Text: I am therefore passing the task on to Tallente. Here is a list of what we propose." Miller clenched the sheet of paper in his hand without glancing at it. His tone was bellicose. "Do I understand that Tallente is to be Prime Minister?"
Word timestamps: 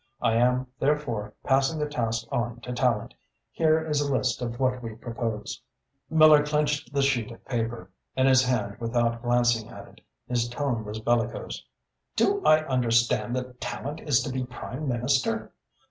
I 0.19 0.33
am 0.33 0.65
therefore 0.79 1.35
passing 1.43 1.77
the 1.77 1.85
task 1.85 2.25
on 2.31 2.59
to 2.61 2.73
Tallente. 2.73 3.13
Here 3.51 3.85
is 3.87 4.01
a 4.01 4.11
list 4.11 4.41
of 4.41 4.59
what 4.59 4.81
we 4.81 4.95
propose." 4.95 5.61
Miller 6.09 6.43
clenched 6.43 6.91
the 6.91 7.03
sheet 7.03 7.29
of 7.29 7.45
paper 7.45 7.91
in 8.15 8.25
his 8.25 8.43
hand 8.43 8.77
without 8.79 9.21
glancing 9.21 9.69
at 9.69 9.87
it. 9.87 10.01
His 10.25 10.49
tone 10.49 10.85
was 10.85 10.97
bellicose. 10.99 11.63
"Do 12.15 12.43
I 12.43 12.63
understand 12.65 13.35
that 13.35 13.59
Tallente 13.61 14.07
is 14.07 14.23
to 14.23 14.31
be 14.31 14.43
Prime 14.43 14.87
Minister?" 14.87 15.53